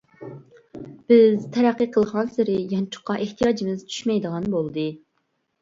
بىز 1.11 1.43
تەرەققىي 1.57 1.89
قىلغانسېرى 1.97 2.57
يانچۇققا 2.73 3.19
ئېھتىياجىمىز 3.27 3.87
چۈشمەيدىغان 3.93 4.49
بولدى. 4.57 4.91